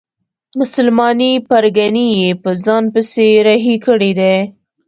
مسلمانې 0.59 1.31
پرګنې 1.49 2.07
یې 2.21 2.29
په 2.41 2.49
ځان 2.63 2.83
پسې 2.93 3.25
رهي 3.47 3.75
کړي 3.85 4.11
دي. 4.19 4.35